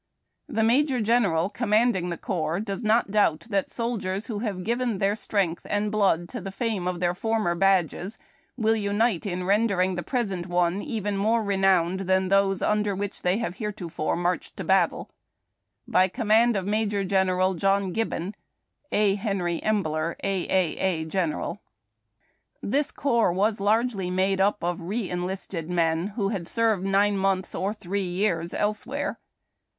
[0.49, 5.15] The Major General commanding the Corps does not doubt that soldiers who have given their
[5.15, 8.17] strength and blood to the fame of their former badges,
[8.55, 9.29] 266 HARD TACK AND COFFEE.
[9.29, 13.21] will unite in rendering the present one even more renowned than those un der which
[13.21, 15.11] they have heretofore marched to battle.
[15.87, 18.33] By command of Major General John Gibbon.
[18.91, 19.13] A.
[19.13, 20.45] Henry Emblek, A.
[20.49, 20.77] A.
[20.79, 21.05] A.
[21.05, 21.61] General.
[22.59, 27.53] This corps was largely made up of re enlisted men, who had served nine months
[27.53, 29.19] or three years elsewhere.